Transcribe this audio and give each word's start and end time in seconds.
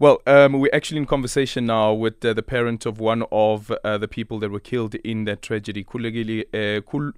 Well, 0.00 0.22
um, 0.26 0.54
we're 0.54 0.70
actually 0.72 0.96
in 0.96 1.04
conversation 1.04 1.66
now 1.66 1.92
with 1.92 2.24
uh, 2.24 2.32
the 2.32 2.42
parent 2.42 2.86
of 2.86 3.00
one 3.00 3.22
of 3.30 3.70
uh, 3.84 3.98
the 3.98 4.08
people 4.08 4.38
that 4.38 4.50
were 4.50 4.58
killed 4.58 4.94
in 4.94 5.26
that 5.26 5.42
tragedy. 5.42 5.84
Kulugili, 5.84 6.46
uh, 6.54 6.80
kul, 6.80 7.12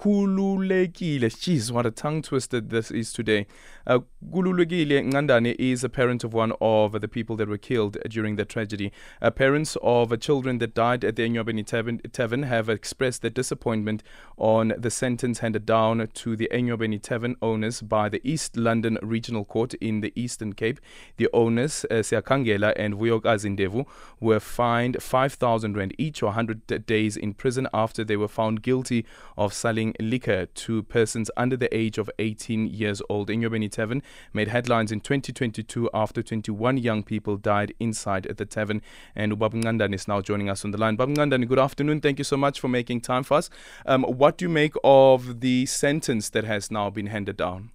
Khululekile. 0.00 1.26
Jeez, 1.26 1.72
what 1.72 1.84
a 1.84 1.90
tongue 1.90 2.22
twister 2.22 2.60
this 2.60 2.92
is 2.92 3.12
today. 3.12 3.48
Uh, 3.84 3.98
Khululekile 4.30 5.10
Ncandana 5.10 5.56
is 5.58 5.82
a 5.82 5.88
parent 5.88 6.22
of 6.22 6.32
one 6.32 6.52
of 6.60 7.00
the 7.00 7.08
people 7.08 7.34
that 7.34 7.48
were 7.48 7.58
killed 7.58 7.96
during 8.08 8.36
the 8.36 8.44
tragedy. 8.44 8.92
Uh, 9.20 9.32
parents 9.32 9.76
of 9.82 10.16
children 10.20 10.58
that 10.58 10.72
died 10.72 11.04
at 11.04 11.16
the 11.16 11.28
Enyobeni 11.28 11.66
Tavern 12.12 12.42
have 12.44 12.68
expressed 12.68 13.22
their 13.22 13.30
disappointment 13.30 14.04
on 14.36 14.72
the 14.78 14.90
sentence 14.90 15.40
handed 15.40 15.66
down 15.66 16.08
to 16.14 16.36
the 16.36 16.48
Enyobeni 16.52 17.02
Tavern 17.02 17.34
owners 17.42 17.82
by 17.82 18.08
the 18.08 18.20
East 18.22 18.56
London 18.56 18.98
Regional 19.02 19.44
Court 19.44 19.74
in 19.74 20.00
the 20.00 20.12
Eastern 20.14 20.52
Cape. 20.52 20.78
The 21.16 21.28
owners, 21.32 21.84
uh, 21.90 21.94
Siyakhangela 21.94 22.72
and 22.76 22.94
Vuyokazi 22.94 23.56
Ndevu, 23.56 23.84
were 24.20 24.38
fined 24.38 25.02
5,000 25.02 25.76
rand 25.76 25.92
each 25.98 26.22
or 26.22 26.26
100 26.26 26.86
days 26.86 27.16
in 27.16 27.34
prison 27.34 27.66
after 27.74 28.04
they 28.04 28.16
were 28.16 28.28
found 28.28 28.62
guilty 28.62 29.04
of 29.36 29.52
selling 29.52 29.87
selling 29.88 30.10
liquor 30.10 30.46
to 30.46 30.82
persons 30.84 31.30
under 31.36 31.56
the 31.56 31.74
age 31.74 31.98
of 31.98 32.10
18 32.18 32.66
years 32.66 33.02
old. 33.08 33.28
Enyobeni 33.28 33.70
Tavern 33.70 34.02
made 34.32 34.48
headlines 34.48 34.92
in 34.92 35.00
2022 35.00 35.90
after 35.94 36.22
21 36.22 36.78
young 36.78 37.02
people 37.02 37.36
died 37.36 37.72
inside 37.80 38.24
the 38.24 38.46
tavern. 38.46 38.82
And 39.14 39.32
Ubab 39.32 39.94
is 39.94 40.08
now 40.08 40.20
joining 40.20 40.50
us 40.50 40.64
on 40.64 40.70
the 40.72 40.78
line. 40.78 40.96
Bab 40.96 41.14
good 41.14 41.58
afternoon. 41.58 42.00
Thank 42.00 42.18
you 42.18 42.24
so 42.24 42.36
much 42.36 42.60
for 42.60 42.68
making 42.68 43.00
time 43.02 43.22
for 43.22 43.38
us. 43.38 43.50
Um, 43.86 44.04
what 44.04 44.38
do 44.38 44.44
you 44.44 44.48
make 44.48 44.74
of 44.84 45.40
the 45.40 45.66
sentence 45.66 46.30
that 46.30 46.44
has 46.44 46.70
now 46.70 46.90
been 46.90 47.06
handed 47.06 47.36
down? 47.36 47.70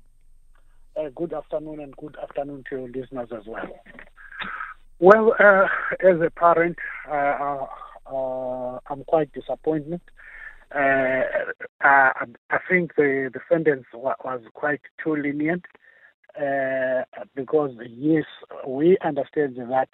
Uh, 0.95 1.09
good 1.15 1.33
afternoon 1.33 1.79
and 1.79 1.95
good 1.97 2.15
afternoon 2.21 2.63
to 2.69 2.77
your 2.77 2.89
listeners 2.89 3.29
as 3.31 3.45
well. 3.47 3.67
Well, 4.99 5.33
uh, 5.39 5.67
as 6.01 6.21
a 6.21 6.29
parent, 6.29 6.77
uh 7.09 7.65
I'm 8.89 9.03
quite 9.05 9.31
disappointed 9.33 10.01
uh, 10.73 11.23
I, 11.81 12.25
I 12.49 12.57
think 12.69 12.95
the, 12.95 13.29
sentence 13.49 13.85
was 13.93 14.41
quite 14.53 14.81
too 15.03 15.15
lenient 15.15 15.65
uh, 16.39 17.03
because, 17.35 17.71
yes, 17.87 18.25
we 18.67 18.97
understand 19.03 19.57
that 19.57 19.89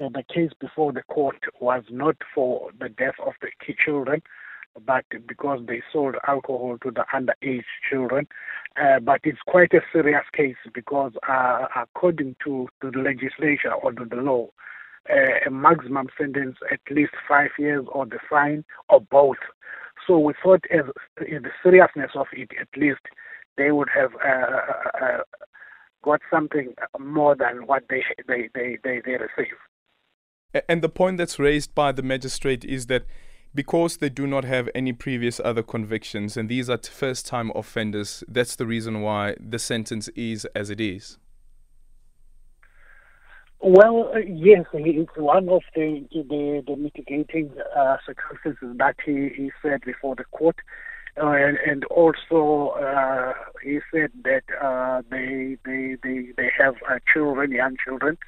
uh, 0.00 0.08
the 0.12 0.22
case 0.32 0.50
before 0.60 0.92
the 0.92 1.02
court 1.04 1.38
was 1.60 1.82
not 1.90 2.16
for 2.34 2.70
the 2.78 2.90
death 2.90 3.14
of 3.24 3.32
the 3.40 3.48
children, 3.84 4.20
but 4.84 5.04
because 5.26 5.60
they 5.66 5.82
sold 5.90 6.16
alcohol 6.28 6.76
to 6.82 6.90
the 6.90 7.04
underage 7.14 7.64
children. 7.90 8.26
Uh, 8.76 9.00
but 9.00 9.20
it's 9.24 9.40
quite 9.46 9.72
a 9.72 9.80
serious 9.92 10.24
case 10.34 10.56
because, 10.74 11.12
uh, 11.26 11.66
according 11.74 12.36
to, 12.44 12.68
to 12.82 12.90
the 12.90 12.98
legislation 12.98 13.70
or 13.82 13.92
to 13.92 14.04
the 14.04 14.16
law, 14.16 14.48
uh, 15.08 15.46
a 15.46 15.50
maximum 15.50 16.08
sentence 16.18 16.56
at 16.70 16.80
least 16.90 17.12
five 17.28 17.50
years 17.58 17.86
or 17.92 18.04
the 18.04 18.18
fine 18.28 18.64
or 18.88 19.00
both 19.00 19.38
so 20.06 20.18
we 20.18 20.34
thought, 20.42 20.64
as 20.70 20.84
in 21.26 21.42
the 21.42 21.50
seriousness 21.62 22.10
of 22.14 22.26
it, 22.32 22.50
at 22.60 22.68
least 22.76 23.00
they 23.56 23.70
would 23.70 23.88
have 23.94 24.12
uh, 24.14 24.28
uh, 24.28 25.04
uh, 25.04 25.18
got 26.04 26.20
something 26.30 26.74
more 26.98 27.34
than 27.34 27.66
what 27.66 27.84
they 27.88 28.02
they 28.28 28.48
they 28.54 28.78
they, 28.84 29.00
they 29.04 29.12
receive. 29.12 29.56
And 30.68 30.82
the 30.82 30.88
point 30.88 31.18
that's 31.18 31.38
raised 31.38 31.74
by 31.74 31.92
the 31.92 32.02
magistrate 32.02 32.64
is 32.64 32.86
that 32.86 33.04
because 33.54 33.96
they 33.98 34.08
do 34.08 34.26
not 34.26 34.44
have 34.44 34.68
any 34.74 34.92
previous 34.92 35.40
other 35.40 35.62
convictions 35.62 36.36
and 36.36 36.48
these 36.48 36.70
are 36.70 36.78
first 36.78 37.26
time 37.26 37.50
offenders, 37.54 38.22
that's 38.28 38.56
the 38.56 38.66
reason 38.66 39.00
why 39.00 39.34
the 39.40 39.58
sentence 39.58 40.08
is 40.08 40.44
as 40.54 40.70
it 40.70 40.80
is. 40.80 41.18
Well, 43.60 44.12
uh, 44.14 44.18
yes, 44.18 44.66
it's 44.74 45.16
one 45.16 45.48
of 45.48 45.62
the 45.74 46.06
the, 46.12 46.62
the 46.66 46.76
mitigating 46.76 47.50
uh, 47.76 47.96
circumstances 48.06 48.76
that 48.78 48.96
he, 49.04 49.30
he 49.34 49.50
said 49.62 49.80
before 49.84 50.14
the 50.14 50.24
court, 50.24 50.56
uh, 51.20 51.30
and, 51.30 51.56
and 51.66 51.84
also 51.86 52.74
uh, 52.78 53.32
he 53.62 53.80
said 53.92 54.10
that 54.24 54.44
uh, 54.62 55.02
they, 55.10 55.56
they 55.64 55.96
they 56.02 56.32
they 56.36 56.50
have 56.56 56.74
uh, 56.88 56.98
children, 57.12 57.50
young 57.50 57.76
children, 57.82 58.18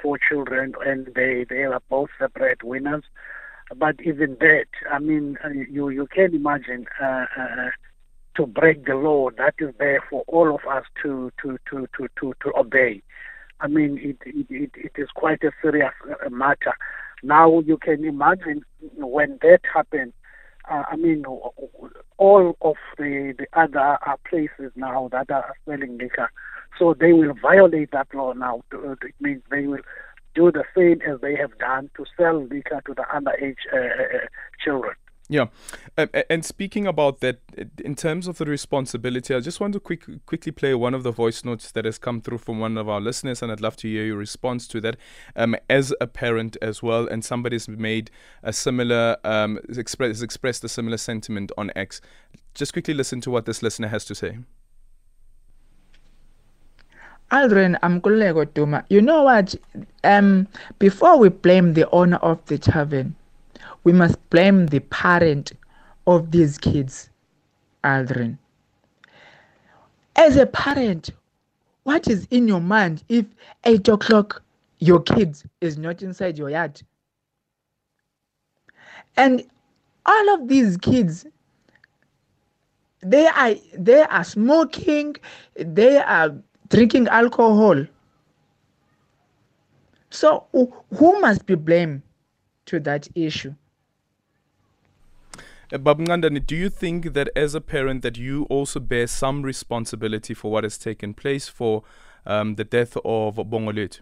four 0.00 0.18
children, 0.28 0.74
and 0.86 1.08
they 1.14 1.44
they 1.48 1.64
are 1.64 1.82
both 1.90 2.10
separate 2.18 2.62
winners. 2.62 3.04
But 3.76 3.96
even 4.04 4.36
that, 4.40 4.66
I 4.90 5.00
mean, 5.00 5.36
you 5.70 5.88
you 5.88 6.06
can 6.06 6.34
imagine 6.34 6.86
to 8.36 8.46
break 8.46 8.86
the 8.86 8.94
law 8.94 9.30
that 9.38 9.54
is 9.58 9.74
there 9.78 10.02
for 10.08 10.22
all 10.28 10.54
of 10.54 10.60
us 10.70 10.84
to 11.02 11.32
to 11.42 11.58
to 11.68 11.88
to 11.96 12.08
to, 12.20 12.34
to 12.42 12.52
obey. 12.56 13.02
I 13.64 13.66
mean, 13.66 13.98
it, 13.98 14.18
it, 14.26 14.46
it, 14.50 14.70
it 14.76 14.92
is 15.00 15.08
quite 15.14 15.42
a 15.42 15.50
serious 15.62 15.94
uh, 16.04 16.28
matter. 16.28 16.74
Now 17.22 17.60
you 17.60 17.78
can 17.78 18.04
imagine 18.04 18.62
when 18.98 19.38
that 19.40 19.60
happened, 19.72 20.12
uh, 20.70 20.82
I 20.86 20.96
mean, 20.96 21.24
all 22.18 22.56
of 22.60 22.76
the, 22.98 23.34
the 23.38 23.46
other 23.58 23.98
uh, 24.06 24.16
places 24.28 24.70
now 24.76 25.08
that 25.12 25.30
are 25.30 25.56
selling 25.64 25.96
liquor, 25.96 26.30
so 26.78 26.92
they 26.92 27.14
will 27.14 27.32
violate 27.40 27.90
that 27.92 28.08
law 28.14 28.34
now. 28.34 28.62
It 28.70 29.14
means 29.18 29.42
they 29.50 29.66
will 29.66 29.80
do 30.34 30.52
the 30.52 30.64
same 30.76 31.00
as 31.10 31.22
they 31.22 31.34
have 31.34 31.56
done 31.58 31.88
to 31.96 32.04
sell 32.18 32.44
liquor 32.44 32.82
to 32.84 32.92
the 32.92 33.04
underage 33.14 33.56
uh, 33.72 33.78
uh, 33.78 34.16
uh 34.16 34.26
children. 34.62 34.94
Yeah, 35.34 35.46
and 36.30 36.44
speaking 36.44 36.86
about 36.86 37.18
that, 37.18 37.40
in 37.84 37.96
terms 37.96 38.28
of 38.28 38.38
the 38.38 38.44
responsibility, 38.44 39.34
I 39.34 39.40
just 39.40 39.58
want 39.58 39.72
to 39.72 39.80
quick, 39.80 40.04
quickly 40.26 40.52
play 40.52 40.74
one 40.74 40.94
of 40.94 41.02
the 41.02 41.10
voice 41.10 41.44
notes 41.44 41.72
that 41.72 41.84
has 41.84 41.98
come 41.98 42.20
through 42.20 42.38
from 42.38 42.60
one 42.60 42.78
of 42.78 42.88
our 42.88 43.00
listeners, 43.00 43.42
and 43.42 43.50
I'd 43.50 43.60
love 43.60 43.76
to 43.78 43.88
hear 43.88 44.04
your 44.04 44.16
response 44.16 44.68
to 44.68 44.80
that. 44.82 44.96
Um, 45.34 45.56
as 45.68 45.92
a 46.00 46.06
parent 46.06 46.56
as 46.62 46.84
well, 46.84 47.08
and 47.08 47.24
somebody's 47.24 47.66
made 47.66 48.12
a 48.44 48.52
similar, 48.52 49.16
um, 49.24 49.58
express, 49.76 50.22
expressed 50.22 50.62
a 50.62 50.68
similar 50.68 50.98
sentiment 50.98 51.50
on 51.58 51.72
X. 51.74 52.00
Just 52.54 52.72
quickly 52.72 52.94
listen 52.94 53.20
to 53.22 53.30
what 53.32 53.44
this 53.44 53.60
listener 53.60 53.88
has 53.88 54.04
to 54.04 54.14
say. 54.14 54.38
Aldrin 57.32 57.76
Amkulego 57.80 58.44
Duma, 58.54 58.84
you 58.88 59.02
know 59.02 59.24
what? 59.24 59.56
Um, 60.04 60.46
before 60.78 61.18
we 61.18 61.28
blame 61.28 61.74
the 61.74 61.90
owner 61.90 62.18
of 62.18 62.38
the 62.46 62.56
tavern, 62.56 63.16
we 63.84 63.92
must 63.92 64.18
blame 64.30 64.66
the 64.66 64.80
parent 64.80 65.52
of 66.06 66.30
these 66.30 66.58
kids, 66.58 67.10
Aldrin. 67.84 68.38
As 70.16 70.36
a 70.36 70.46
parent, 70.46 71.10
what 71.84 72.08
is 72.08 72.26
in 72.30 72.48
your 72.48 72.60
mind 72.60 73.04
if 73.08 73.26
8 73.64 73.88
o'clock 73.88 74.42
your 74.78 75.00
kid 75.02 75.36
is 75.60 75.76
not 75.76 76.02
inside 76.02 76.38
your 76.38 76.50
yard? 76.50 76.82
And 79.16 79.44
all 80.06 80.34
of 80.34 80.48
these 80.48 80.76
kids, 80.76 81.26
they 83.00 83.26
are 83.26 83.54
they 83.76 84.02
are 84.02 84.24
smoking, 84.24 85.16
they 85.56 85.98
are 85.98 86.34
drinking 86.68 87.08
alcohol. 87.08 87.86
So 90.10 90.46
who 90.52 91.20
must 91.20 91.44
be 91.44 91.54
blamed 91.54 92.02
to 92.66 92.80
that 92.80 93.08
issue? 93.14 93.54
Uh, 95.72 95.78
Babngandani, 95.78 96.44
do 96.46 96.56
you 96.56 96.68
think 96.68 97.14
that 97.14 97.28
as 97.34 97.54
a 97.54 97.60
parent 97.60 98.02
that 98.02 98.18
you 98.18 98.44
also 98.44 98.80
bear 98.80 99.06
some 99.06 99.42
responsibility 99.42 100.34
for 100.34 100.50
what 100.50 100.64
has 100.64 100.76
taken 100.76 101.14
place 101.14 101.48
for 101.48 101.82
um, 102.26 102.56
the 102.56 102.64
death 102.64 102.96
of 103.04 103.36
Bongolet? 103.36 104.00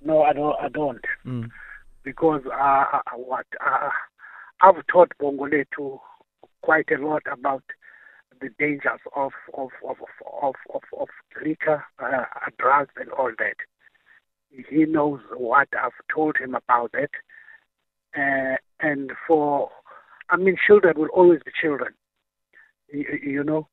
No, 0.00 0.22
I 0.22 0.32
don't. 0.32 0.56
I 0.60 0.68
don't. 0.68 1.04
Mm. 1.24 1.50
Because 2.02 2.42
uh, 2.46 2.84
uh 2.92 3.00
what 3.16 3.46
uh, 3.64 3.88
I've 4.60 4.86
taught 4.88 5.12
Bongoletu 5.20 5.98
quite 6.62 6.90
a 6.90 6.98
lot 6.98 7.22
about 7.30 7.62
the 8.40 8.50
dangers 8.58 9.00
of 9.16 9.32
of 9.54 9.70
of 9.88 9.96
of 10.42 10.54
of, 10.74 10.82
of 10.98 11.08
liquor, 11.44 11.84
uh, 11.98 12.24
drugs, 12.58 12.92
and 12.96 13.10
all 13.12 13.32
that. 13.38 13.56
He 14.68 14.84
knows 14.84 15.20
what 15.36 15.68
I've 15.72 15.92
told 16.14 16.36
him 16.38 16.54
about 16.54 16.90
it, 16.94 17.10
uh, 18.16 18.56
and 18.80 19.12
for 19.26 19.70
I 20.30 20.36
mean, 20.36 20.56
children 20.66 20.94
will 20.96 21.08
always 21.08 21.40
be 21.44 21.52
children, 21.60 21.92
you, 22.92 23.04
you 23.22 23.44
know. 23.44 23.68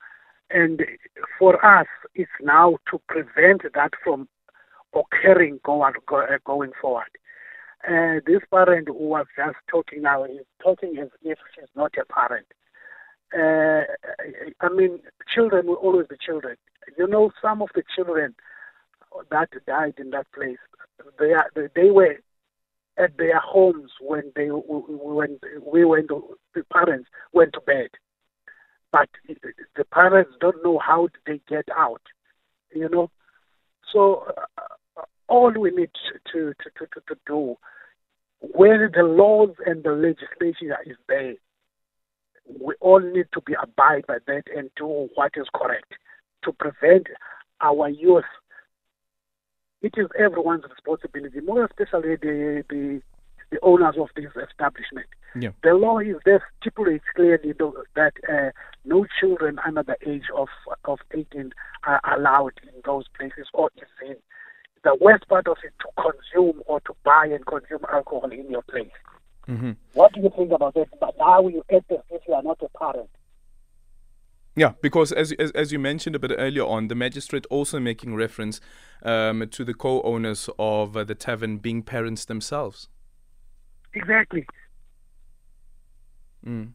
And 0.49 0.81
for 1.39 1.63
us, 1.65 1.87
it's 2.13 2.31
now 2.41 2.77
to 2.91 3.01
prevent 3.07 3.61
that 3.73 3.91
from 4.03 4.27
occurring 4.93 5.59
going, 5.63 5.93
uh, 6.11 6.37
going 6.45 6.71
forward. 6.81 7.11
Uh, 7.87 8.19
this 8.27 8.41
parent 8.51 8.87
who 8.87 8.93
was 8.93 9.25
just 9.35 9.55
talking 9.69 10.03
now 10.03 10.23
is 10.25 10.45
talking 10.61 10.97
as 11.01 11.07
if 11.23 11.39
she's 11.55 11.69
not 11.75 11.93
a 11.99 12.05
parent. 12.05 12.45
Uh, 13.33 13.85
I 14.59 14.69
mean, 14.69 14.99
children 15.33 15.67
will 15.67 15.75
always 15.75 16.07
be 16.07 16.17
children. 16.23 16.57
You 16.97 17.07
know, 17.07 17.31
some 17.41 17.61
of 17.61 17.69
the 17.73 17.83
children 17.95 18.35
that 19.31 19.49
died 19.65 19.95
in 19.97 20.09
that 20.11 20.27
place, 20.33 20.57
they 21.17 21.31
are, 21.31 21.49
they 21.55 21.89
were 21.89 22.17
at 22.97 23.17
their 23.17 23.39
homes 23.39 23.91
when 24.01 24.31
they 24.35 24.47
when 24.47 25.39
we 25.65 25.85
went 25.85 26.09
the 26.09 26.63
parents 26.71 27.09
went 27.33 27.53
to 27.53 27.61
bed. 27.61 27.89
but 28.91 29.09
the 29.75 29.85
parents 29.85 30.31
don't 30.39 30.63
know 30.63 30.79
how 30.79 31.07
they 31.25 31.39
get 31.47 31.65
out. 31.75 32.01
You 32.73 32.89
know, 32.89 33.11
so 33.91 34.25
uh, 34.97 35.01
all 35.27 35.51
we 35.51 35.71
need 35.71 35.91
to 36.31 36.31
to, 36.31 36.53
to, 36.63 36.87
to, 36.87 37.01
to 37.07 37.15
do 37.25 37.57
when 38.41 38.89
the 38.93 39.03
laws 39.03 39.51
and 39.65 39.83
the 39.83 39.91
legislation 39.91 40.73
is 40.85 40.97
there, 41.07 41.35
we 42.59 42.73
all 42.81 42.99
need 42.99 43.27
to 43.33 43.41
be 43.41 43.53
abide 43.61 44.05
by 44.07 44.17
that 44.27 44.43
and 44.55 44.69
do 44.75 45.07
what 45.15 45.31
is 45.35 45.47
correct 45.53 45.93
to 46.43 46.51
prevent 46.51 47.07
our 47.61 47.87
youth. 47.89 48.25
It 49.81 49.93
is 49.97 50.07
everyone's 50.17 50.63
responsibility, 50.69 51.39
more 51.41 51.65
especially 51.65 52.15
the 52.15 52.63
the, 52.69 53.01
the 53.51 53.59
owners 53.61 53.95
of 53.97 54.09
this 54.15 54.31
establishment. 54.49 55.07
Yeah. 55.35 55.51
The 55.63 55.73
law 55.73 55.99
is 55.99 56.17
there 56.25 56.43
stipulates 56.59 57.05
clearly 57.15 57.53
that 57.95 58.13
uh, 58.29 58.51
no 58.85 59.05
children 59.19 59.59
under 59.65 59.83
the 59.83 59.97
age 60.05 60.25
of 60.35 60.49
of 60.85 60.99
18 61.11 61.53
are 61.83 62.01
allowed 62.15 62.53
in 62.63 62.81
those 62.85 63.05
places 63.17 63.47
or 63.53 63.69
is 63.77 64.07
in 64.07 64.15
the 64.83 64.97
worst 64.99 65.27
part 65.27 65.47
of 65.47 65.57
it 65.63 65.73
to 65.79 65.87
consume 66.01 66.61
or 66.65 66.79
to 66.81 66.95
buy 67.03 67.25
and 67.25 67.45
consume 67.45 67.85
alcohol 67.91 68.31
in 68.31 68.49
your 68.49 68.63
place. 68.63 68.91
Mm-hmm. 69.47 69.71
What 69.93 70.13
do 70.13 70.21
you 70.21 70.31
think 70.35 70.51
about 70.51 70.73
that? 70.75 70.87
But 70.99 71.15
now 71.19 71.47
you 71.47 71.63
enter 71.69 71.97
if 72.09 72.21
you 72.27 72.33
are 72.33 72.43
not 72.43 72.61
a 72.61 72.77
parent. 72.77 73.09
Yeah, 74.55 74.73
because 74.81 75.13
as, 75.13 75.31
as, 75.33 75.51
as 75.51 75.71
you 75.71 75.79
mentioned 75.79 76.15
a 76.15 76.19
bit 76.19 76.33
earlier 76.37 76.65
on, 76.65 76.89
the 76.89 76.95
magistrate 76.95 77.45
also 77.49 77.79
making 77.79 78.15
reference 78.15 78.59
um, 79.01 79.47
to 79.49 79.63
the 79.63 79.73
co-owners 79.73 80.49
of 80.59 80.97
uh, 80.97 81.05
the 81.05 81.15
tavern 81.15 81.57
being 81.57 81.83
parents 81.83 82.25
themselves. 82.25 82.89
Exactly. 83.93 84.45
Mm. 86.45 86.73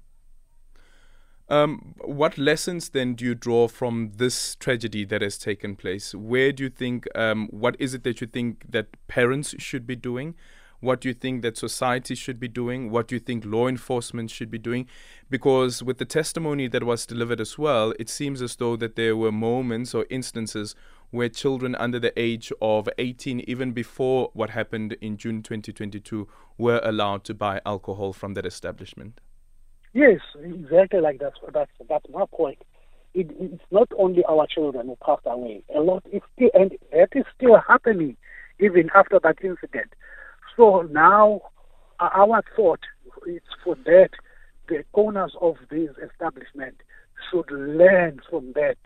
Um, 1.49 1.95
what 2.05 2.39
lessons 2.39 2.89
then 2.89 3.15
do 3.15 3.25
you 3.25 3.35
draw 3.35 3.69
from 3.69 4.13
this 4.17 4.57
tragedy 4.57 5.05
that 5.05 5.23
has 5.23 5.39
taken 5.39 5.77
place? 5.77 6.15
Where 6.15 6.53
do 6.53 6.65
you 6.65 6.71
think, 6.71 7.07
um, 7.15 7.49
what 7.51 7.77
is 7.79 7.95
it 7.95 8.05
that 8.05 8.21
you 8.21 8.27
think 8.27 8.65
that 8.71 8.89
parents 9.07 9.55
should 9.59 9.87
be 9.87 9.97
doing? 9.97 10.35
What 10.87 11.01
do 11.01 11.09
you 11.09 11.15
think 11.15 11.43
that 11.43 11.57
society 11.57 12.15
should 12.15 12.39
be 12.39 12.47
doing? 12.47 12.93
What 12.93 13.09
do 13.09 13.17
you 13.17 13.19
think 13.19 13.45
law 13.45 13.67
enforcement 13.67 14.31
should 14.31 14.53
be 14.53 14.59
doing? 14.59 14.87
Because 15.29 15.83
with 15.83 15.99
the 15.99 16.05
testimony 16.05 16.69
that 16.69 16.85
was 16.85 17.07
delivered 17.07 17.41
as 17.41 17.59
well, 17.59 17.93
it 17.99 18.09
seems 18.09 18.41
as 18.41 18.55
though 18.55 18.77
that 18.77 18.95
there 18.95 19.17
were 19.17 19.33
moments 19.33 19.97
or 19.97 20.07
instances 20.11 20.77
where 21.11 21.29
children 21.29 21.75
under 21.75 21.99
the 21.99 22.13
age 22.17 22.53
of 22.63 22.89
18, 22.99 23.41
even 23.49 23.73
before 23.73 24.31
what 24.33 24.51
happened 24.51 24.97
in 25.01 25.17
June 25.17 25.43
2022, 25.43 26.29
were 26.57 26.81
allowed 26.85 27.25
to 27.25 27.35
buy 27.35 27.61
alcohol 27.67 28.13
from 28.13 28.35
that 28.35 28.47
establishment. 28.47 29.21
Yes, 29.93 30.21
exactly 30.41 31.01
like 31.01 31.19
that. 31.19 31.33
That's 31.53 31.71
that's 31.89 32.07
my 32.13 32.27
point. 32.33 32.63
It, 33.13 33.29
it's 33.41 33.65
not 33.73 33.89
only 33.99 34.23
our 34.29 34.47
children 34.47 34.87
who 34.87 34.97
passed 35.05 35.27
away. 35.27 35.65
A 35.75 35.81
lot 35.81 36.05
is 36.13 36.23
still, 36.37 36.51
and 36.55 36.71
that 36.93 37.09
is 37.17 37.25
still 37.35 37.59
happening 37.67 38.17
even 38.61 38.89
after 38.95 39.19
that 39.25 39.39
incident. 39.43 39.93
So 40.57 40.83
now, 40.91 41.43
our 42.01 42.43
thought 42.55 42.81
is 43.27 43.43
for 43.63 43.77
that 43.85 44.11
the 44.69 44.85
owners 44.95 45.35
of 45.41 45.57
this 45.71 45.91
establishment 46.03 46.77
should 47.31 47.51
learn 47.51 48.21
from 48.29 48.53
that 48.55 48.77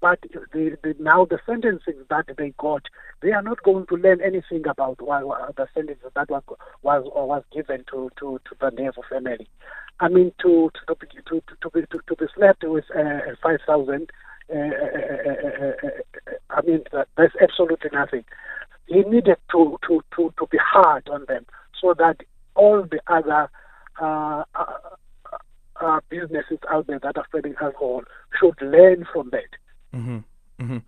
but 0.00 0.20
the, 0.52 0.76
the, 0.82 0.94
now 1.00 1.24
the 1.24 1.38
sentences 1.44 1.94
that 2.08 2.26
they 2.36 2.54
got, 2.58 2.82
they 3.20 3.32
are 3.32 3.42
not 3.42 3.62
going 3.62 3.86
to 3.86 3.96
learn 3.96 4.20
anything 4.20 4.64
about 4.68 5.00
well, 5.02 5.52
the 5.56 5.66
sentences 5.74 6.10
that 6.14 6.30
was 6.30 6.42
was 6.82 7.04
was 7.06 7.42
given 7.52 7.84
to 7.90 8.10
to 8.20 8.40
to 8.44 8.56
the 8.60 8.70
Ndevu 8.70 9.02
family. 9.10 9.48
I 10.00 10.08
mean, 10.08 10.32
to 10.42 10.70
to 10.86 10.94
to 10.94 11.42
to, 11.60 11.70
be, 11.70 11.80
to, 11.80 11.98
to 12.06 12.16
be 12.16 12.26
slapped 12.36 12.62
with 12.64 12.84
uh, 12.96 13.34
five 13.42 13.60
thousand. 13.66 14.10
Uh, 14.50 14.58
uh, 14.58 15.30
uh, 15.30 15.88
uh, 15.88 16.32
I 16.50 16.62
mean, 16.62 16.82
that's 17.16 17.34
absolutely 17.42 17.90
nothing. 17.92 18.24
He 18.88 19.02
needed 19.02 19.36
to, 19.52 19.78
to, 19.86 20.02
to, 20.16 20.34
to 20.38 20.46
be 20.50 20.58
hard 20.58 21.08
on 21.08 21.24
them 21.28 21.46
so 21.80 21.94
that 21.98 22.16
all 22.54 22.82
the 22.82 23.00
other 23.06 23.50
uh, 24.00 24.44
uh, 25.80 26.00
businesses 26.08 26.58
out 26.70 26.86
there 26.86 26.98
that 26.98 27.16
are 27.16 27.26
selling 27.30 27.54
alcohol 27.60 28.02
should 28.38 28.60
learn 28.60 29.06
from 29.12 29.30
that. 29.30 29.50
Mm-hmm. 29.94 30.18
Mm-hmm. 30.60 30.78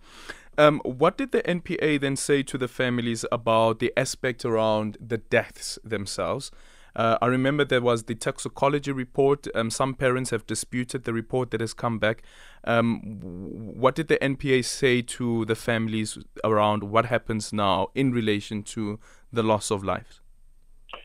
Um, 0.57 0.81
what 0.83 1.17
did 1.17 1.31
the 1.31 1.41
NPA 1.43 2.01
then 2.01 2.15
say 2.15 2.43
to 2.43 2.57
the 2.57 2.67
families 2.67 3.25
about 3.31 3.79
the 3.79 3.93
aspect 3.95 4.43
around 4.43 4.97
the 4.99 5.17
deaths 5.17 5.79
themselves? 5.83 6.51
Uh, 6.95 7.17
I 7.21 7.27
remember 7.27 7.63
there 7.63 7.81
was 7.81 8.03
the 8.03 8.15
toxicology 8.15 8.91
report. 8.91 9.47
Um, 9.55 9.69
some 9.69 9.93
parents 9.93 10.29
have 10.31 10.45
disputed 10.45 11.03
the 11.03 11.13
report 11.13 11.51
that 11.51 11.61
has 11.61 11.73
come 11.73 11.99
back. 11.99 12.23
Um, 12.63 12.99
what 13.21 13.95
did 13.95 14.07
the 14.07 14.17
NPA 14.17 14.65
say 14.65 15.01
to 15.01 15.45
the 15.45 15.55
families 15.55 16.17
around 16.43 16.83
what 16.83 17.05
happens 17.05 17.53
now 17.53 17.89
in 17.95 18.11
relation 18.11 18.63
to 18.63 18.99
the 19.31 19.43
loss 19.43 19.71
of 19.71 19.83
lives? 19.83 20.21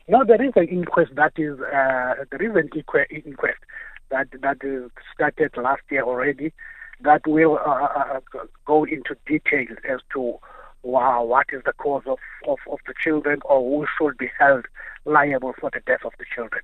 No, 0.07 0.23
there 0.25 0.41
is 0.43 0.53
an 0.55 0.67
inquest 0.67 1.15
that 1.15 1.33
is 1.37 1.59
uh, 1.59 2.25
there 2.31 2.41
is 2.41 2.55
an 2.55 2.69
inquest 3.25 3.59
that 4.09 4.27
that 4.41 4.57
is 4.63 4.89
started 5.13 5.51
last 5.57 5.81
year 5.89 6.03
already 6.03 6.53
that 7.01 7.25
will 7.27 7.59
uh, 7.65 7.69
uh, 7.69 8.19
uh, 8.35 8.39
go 8.65 8.83
into 8.83 9.15
details 9.25 9.77
as 9.87 9.99
to 10.13 10.37
wow, 10.87 11.23
what 11.23 11.47
is 11.51 11.61
the 11.65 11.73
cause 11.73 12.03
of, 12.05 12.19
of, 12.47 12.57
of 12.69 12.79
the 12.87 12.93
children 13.03 13.39
or 13.45 13.59
who 13.59 13.85
should 13.97 14.17
be 14.17 14.29
held 14.39 14.65
liable 15.05 15.53
for 15.59 15.69
the 15.73 15.81
death 15.85 16.05
of 16.05 16.13
the 16.19 16.25
children. 16.33 16.61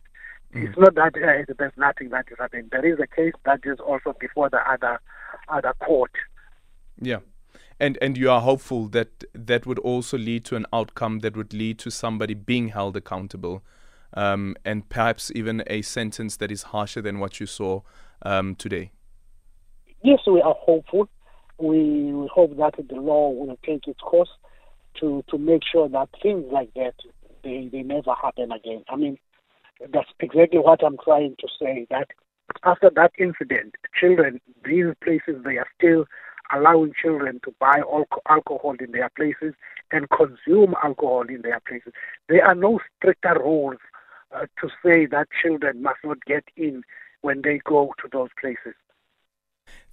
Mm. 0.54 0.68
It's 0.68 0.78
not 0.78 0.96
that 0.96 1.16
uh, 1.16 1.54
there's 1.58 1.74
nothing 1.78 2.10
that 2.10 2.25
is 2.31 2.38
happening. 2.40 2.70
There 2.72 2.86
is 2.86 3.00
a 3.00 3.08
case 3.08 3.34
that 3.46 3.62
is 3.64 3.80
also 3.80 4.16
before 4.20 4.50
the 4.50 4.60
other 4.70 5.00
other 5.50 5.74
court. 5.80 6.12
Yeah. 7.02 7.20
And 7.80 7.98
and 8.02 8.18
you 8.18 8.30
are 8.30 8.42
hopeful 8.42 8.88
that 8.90 9.24
that 9.34 9.66
would 9.66 9.80
also 9.80 10.18
lead 10.18 10.46
to 10.46 10.56
an 10.56 10.66
outcome 10.72 11.19
that 11.19 11.36
would 11.36 11.54
lead 11.54 11.80
to 11.80 11.90
somebody 11.90 12.34
being 12.34 12.69
held 12.69 12.96
accountable, 12.96 13.64
um, 14.14 14.56
and 14.64 14.88
perhaps 14.90 15.31
even 15.36 15.64
a 15.68 15.81
sentence 15.81 16.38
that 16.38 16.52
is 16.52 16.64
harsher 16.64 17.02
than 17.02 17.19
what 17.19 17.40
you 17.40 17.46
saw 17.46 17.81
um, 18.22 18.56
today 18.56 18.92
yes, 20.04 20.19
we 20.28 20.42
are 20.42 20.56
hopeful. 20.60 21.10
We, 21.63 22.12
we 22.12 22.30
hope 22.33 22.57
that 22.57 22.75
the 22.75 22.95
law 22.95 23.30
will 23.30 23.57
take 23.65 23.88
its 23.88 24.00
course 24.01 24.30
to, 25.00 25.24
to 25.30 25.38
make 25.38 25.62
sure 25.69 25.88
that 25.88 26.10
things 26.21 26.45
like 26.51 26.74
that 26.75 26.95
they, 27.44 27.69
they 27.71 27.83
never 27.83 28.13
happen 28.21 28.51
again. 28.51 28.83
I 28.89 28.98
mean, 28.98 29.18
that's 29.94 30.10
exactly 30.19 30.60
what 30.60 30.83
I'm 30.83 30.98
trying 31.04 31.36
to 31.39 31.48
say. 31.60 31.88
That 31.89 32.07
after 32.63 32.89
that 32.95 33.12
incident, 33.18 33.75
children, 34.00 34.42
these 34.65 34.86
places, 35.01 35.42
they 35.45 35.57
are 35.57 35.68
still 35.77 36.06
allowing 36.54 36.94
children 37.02 37.40
to 37.45 37.54
buy 37.59 37.81
alcohol 38.30 38.76
in 38.80 38.92
their 38.92 39.09
places 39.16 39.54
and 39.92 40.09
consume 40.09 40.76
alcohol 40.83 41.23
in 41.30 41.42
their 41.42 41.61
places. 41.61 41.94
There 42.28 42.45
are 42.45 42.56
no 42.56 42.80
stricter 42.97 43.35
rules 43.40 43.80
uh, 44.35 44.47
to 44.61 44.69
say 44.85 45.06
that 45.07 45.28
children 45.42 45.81
must 45.81 45.99
not 46.04 46.18
get 46.26 46.44
in 46.57 46.83
when 47.21 47.42
they 47.42 47.59
go 47.64 47.94
to 48.02 48.09
those 48.11 48.30
places. 48.40 48.76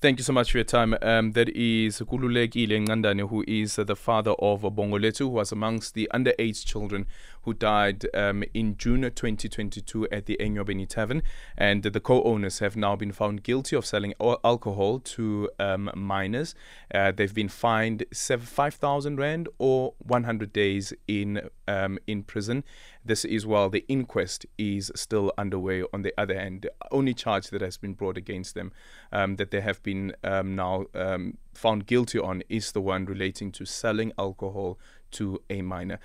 Thank 0.03 0.19
you 0.19 0.25
so 0.25 0.33
much 0.33 0.53
for 0.53 0.57
your 0.57 0.65
time. 0.65 0.97
Um, 1.03 1.33
that 1.33 1.51
is 1.51 2.01
Khululekile 2.01 2.87
Ncandana, 2.87 3.29
who 3.29 3.45
is 3.47 3.79
uh, 3.79 3.85
the 3.85 3.95
father 3.95 4.31
of 4.31 4.63
Bongoletu, 4.63 5.19
who 5.19 5.29
was 5.29 5.53
amongst 5.53 5.93
the 5.93 6.09
underage 6.15 6.65
children 6.65 7.07
who 7.43 7.55
died 7.55 8.07
um, 8.15 8.45
in 8.55 8.77
June 8.77 9.03
2022 9.03 10.09
at 10.11 10.27
the 10.27 10.37
Enyobeni 10.41 10.89
Tavern. 10.89 11.23
And 11.57 11.83
the 11.83 12.01
co 12.01 12.23
owners 12.23 12.59
have 12.59 12.77
now 12.77 12.97
been 12.97 13.13
found 13.13 13.43
guilty 13.43 13.77
of 13.77 13.87
selling 13.87 14.15
alcohol 14.21 15.01
to 15.01 15.51
um, 15.59 15.91
minors. 15.95 16.55
Uh, 16.95 17.13
they've 17.13 17.35
been 17.35 17.49
fined 17.49 18.05
5,000 18.13 19.19
Rand 19.19 19.49
or 19.59 19.95
100 19.99 20.53
days 20.53 20.93
in, 21.07 21.49
um, 21.67 21.99
in 22.07 22.23
prison. 22.23 22.65
This 23.05 23.25
is 23.25 23.47
while 23.47 23.71
the 23.71 23.85
inquest 23.89 24.45
is 24.59 24.93
still 24.95 25.33
underway. 25.39 25.83
On 25.93 26.03
the 26.03 26.13
other 26.19 26.35
the 26.61 26.73
only 26.91 27.15
charge 27.15 27.49
that 27.49 27.61
has 27.61 27.77
been 27.77 27.95
brought 27.95 28.17
against 28.17 28.55
them 28.55 28.73
um, 29.13 29.37
that 29.37 29.51
they 29.51 29.61
have 29.61 29.83
been 29.83 30.15
um, 30.25 30.55
now 30.55 30.87
um, 30.95 31.39
found 31.55 31.87
guilty 31.87 32.19
on 32.19 32.43
is 32.49 32.73
the 32.73 32.81
one 32.81 33.05
relating 33.05 33.53
to 33.53 33.65
selling 33.65 34.13
alcohol 34.19 34.79
to 35.13 35.43
a 35.49 35.63
minor. 35.63 36.01